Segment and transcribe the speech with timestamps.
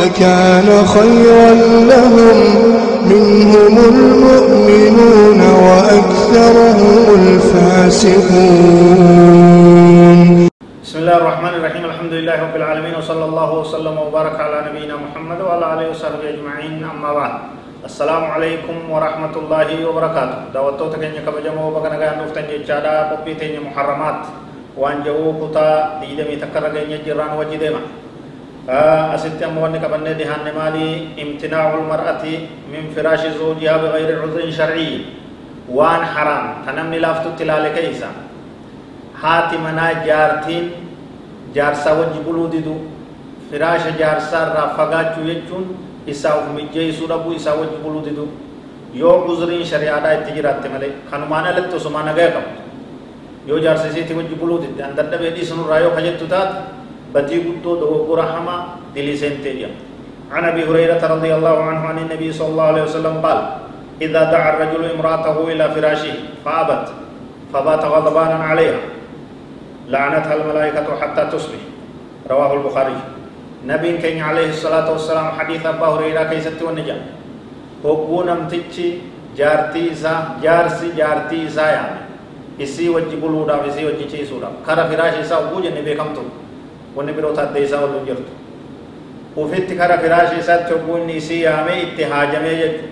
[0.00, 1.50] لكان خيرا
[1.92, 2.38] لهم.
[3.06, 8.18] منهم المؤمنون وأكثرهم الفاسقون.
[10.84, 11.84] بسم الله الرحمن الرحيم.
[11.90, 16.82] الحمد لله رب العالمين وصلى الله وسلم وبارك على نبينا محمد وعلى آله وصحبه أجمعين
[16.82, 17.34] أما بعد.
[17.86, 24.20] السلام عليكم ورحمة الله وبركاته دعوتو تكني كبجمو بكنا نفتن جادا قبي تني محرمات.
[24.76, 25.68] وان جو كتا
[26.02, 26.74] ديدمي تكرر
[27.06, 27.80] جيران وجدما
[28.68, 30.88] آه، أستي أمو أنك بنيدي هاني مالي
[31.22, 32.24] امتناع المرأة
[32.72, 35.00] من فراش زوجها بغير عذر شرعي.
[35.70, 36.66] وان حرام.
[36.66, 38.10] تنم نلافت التلال كيسا.
[39.22, 40.64] هاتي منا جارتين
[41.54, 42.76] جارسا وجبلو ددو
[43.48, 45.64] فراش جارسا رافقات جويتون
[46.10, 48.26] إسا وميجي سوربو إسا وجبلو ددو
[48.94, 52.56] يو عذر شرعي آداء التجرات مالي خانو مانا لتو سمانا غير قبط
[53.48, 56.75] يو جارسي سيتي وجبلو ددو أندر نبيدي سنو رايو خجدتو تاتي
[57.16, 58.56] بدي قدو دوغورا حما
[58.92, 59.70] دلي سنتيجا
[60.32, 63.38] عن أبي هريرة رضي الله عنه عن النبي صلى الله عليه وسلم قال
[64.04, 66.14] إذا دعا الرجل امرأته إلى فراشه
[66.44, 66.86] فأبت
[67.52, 68.80] فبات غضبانا عليها.
[69.88, 71.62] لعنتها الملائكة حتى تصبح.
[72.30, 72.98] رواه البخاري.
[73.64, 76.96] نبي كان عليه الصلاة والسلام حديث أبا هريرة كيست والنجا
[77.86, 78.98] هو نمتچي
[79.38, 82.06] جارتي سا جارسي جارتي سا يعني.
[82.58, 86.22] isii wajji buluudhaaf isii wajji ciisuudhaaf kara firaashi isaa ugguu jenne beekamtu
[86.96, 88.32] wanni biroo taadde isaa wal jirtu
[89.44, 92.84] ufitti kara firaashii isaatti hogguu inni isii yaamee itti haajamee jechu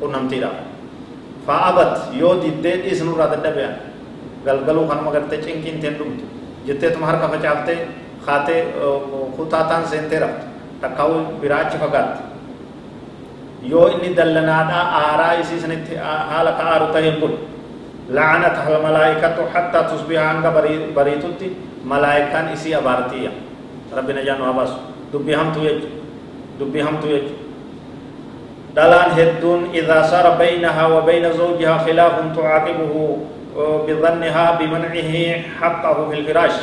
[0.00, 0.50] qunnamtiidha
[1.46, 3.74] fa'abat yoo diddee dhiisnurraa dadhabean
[4.46, 6.24] galgaluu kanuma gartee cinqiin teen dhumtu
[6.66, 7.78] jetteetuma harka facaaftee
[8.26, 8.60] kaatee
[9.36, 10.46] kutaataan seentee raftu
[10.80, 12.20] takkaa'uu biraa achi fagaatte
[13.72, 15.94] yoo inni dallanaadhaa aaraa isii sanitti
[16.30, 16.52] haala
[18.10, 20.46] لعنتها الملائكة حتى تصبح عنك
[20.96, 21.50] بريتوتي
[21.84, 23.32] ملائكان إسي أبارتيا
[23.96, 24.70] ربنا جانو أباس
[25.14, 25.80] دبي هم تويج
[26.60, 27.22] دبي هم تويج
[28.76, 33.16] دلان هدون إذا صار بينها وبين زوجها خلاف تعاقبه
[33.88, 35.12] بظنها بمنعه
[35.60, 36.56] حقه في الفراش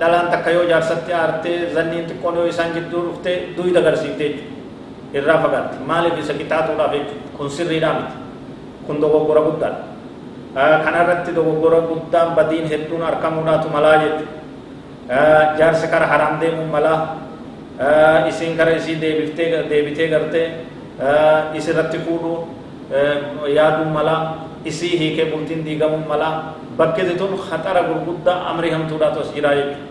[0.00, 4.34] دلان تكيو جارستي آرتي زنين تكونو إسان جدو رفته دوي دغرسيته
[5.14, 7.02] irraa مالي في سكتات ولا في
[7.38, 8.29] kun sirriidhaa miti.
[8.86, 9.80] Kun dogoggora guddaadha
[10.84, 16.98] kanarratti dogoggora guddaan badiin hedduun argamuudhaatu malaa jechuudha jaarsi kara haraam deemuun malaa
[18.28, 20.46] isiin kara isii deebiftee deebitee gartee
[21.54, 22.48] isirratti fuudhuu
[23.56, 24.20] yaaduun malaa
[24.64, 26.34] isii hiikee bultiin diigamuun malaa
[26.76, 29.88] bakkiti tun khaxara gurguddaa amrii hamtuudhaatu as jiraa jechuudha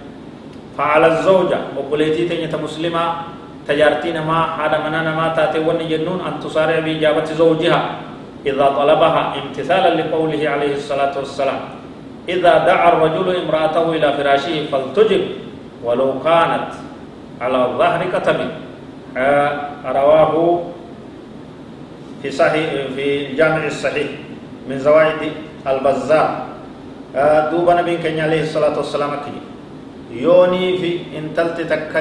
[0.79, 3.03] فعلى الزوجة وقليتي تنية مسلمة
[3.67, 7.81] تجارتي نما هذا منا نما تاتي وني جنون أن تسارع بإجابة زوجها
[8.45, 11.59] إذا طلبها امتثالا لقوله عليه الصلاة والسلام.
[12.29, 15.21] إذا دعا الرجل امرأته إلى فراشه فلتجب
[15.83, 16.67] ولو كانت
[17.41, 18.37] على ظهر كتب
[19.17, 19.51] آه
[19.85, 20.63] رواه
[22.21, 24.07] في صحيح في جامع الصحيح
[24.69, 25.31] من زوائد
[25.67, 26.45] البزار.
[27.15, 29.37] آه دوب نبي كان عليه الصلاة والسلام كي.
[30.09, 31.93] يوني في انتلت تك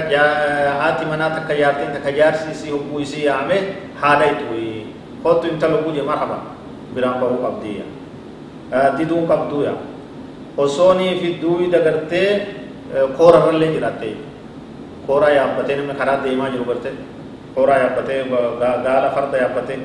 [0.81, 3.31] هاتي منا تك يارتين تك يارسي سي هبوي سي
[4.03, 4.87] هذا يتوي
[5.23, 6.39] kootu intala guje marhaba
[6.95, 7.85] biraan bahuu qabdiyya
[8.99, 9.73] diduun qabduya
[10.57, 12.31] osoonii fi duuyi dagartee
[13.19, 14.09] koorarrallee jiratte
[15.07, 16.91] kooraa yaabbatee namni karaa deemaa jiru garte
[17.55, 18.19] kooraa yaabbatee
[18.87, 19.79] gaala farda yaabbatee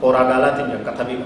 [0.00, 1.20] kooraa gaalaatiin jan katabii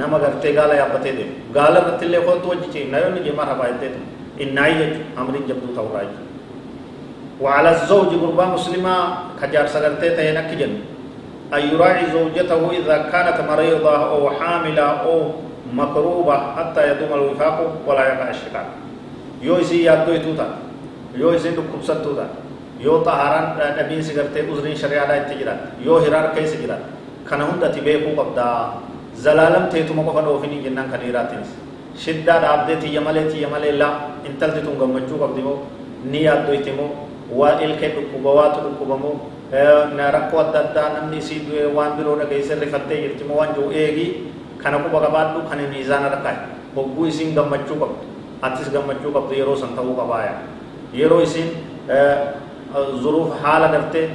[0.00, 4.00] nama gartee gaala yaabbatee deemu gaala irratti illee kootu wajji ciimna yoo inni marhaba jetteetu
[4.44, 6.22] innaayi jechu amriin jabduu ta'urraa jechu
[7.44, 8.94] وعلى الزوج قربان مسلمة
[9.42, 10.78] كجار سغرتي تهنك جنة
[11.54, 15.30] أن يراعي زوجته إذا كانت مريضة أو حاملة أو
[15.74, 17.56] مكروبة حتى يدوم الوفاق
[17.86, 18.66] ولا يقع الشقاق
[19.42, 20.48] يو يسي يادو يتوتا
[21.14, 22.26] يو يسي نكبسط توتا.
[22.80, 23.46] يو طهاران
[23.78, 26.82] نبين سيغرتي أزرين شريعة لا يتجرات يو هرار كي سيغرات
[27.30, 28.46] كان هندا تبيكو قبدا
[29.16, 31.50] زلالم تيتو مقفا دوفيني جنان كنيراتينس
[32.02, 33.90] شدة دابدي تيمالي تيمالي لا.
[34.26, 35.54] انتل تتون غمجو قبدمو
[36.10, 36.52] نيادو
[37.30, 38.96] يتمو وإلكي دكوبا واتو دكوبا
[39.96, 44.06] na rakkoo adda addaa namni isii waan biroo dhageesse rifattee jirti moo waan jiru eegi
[44.62, 46.36] kana quba qabaadhu kan miizaana rakkaa'e
[46.76, 48.02] hogguu isiin gammachuu qabdu
[48.42, 50.32] atis gammachuu qabdu yeroo san ta'uu qabaaya
[50.92, 51.50] yeroo isiin
[53.02, 54.06] zuruuf haala gartee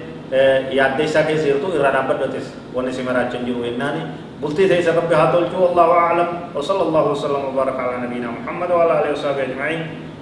[0.77, 2.45] yaadde isaa keessa jirtu irraa dhaabbadhates
[2.75, 4.01] wanni si maraachan jiru jennaani
[4.41, 8.93] bultii teessa rabbi haa tolchu wallahu aclam وصلى الله وسلم وبارك على نبينا محمد وعلى
[8.99, 9.81] اله وصحبه اجمعين